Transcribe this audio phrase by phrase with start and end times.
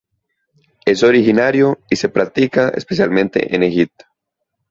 [0.83, 4.05] Es originario y se practica especialmente en Egipto.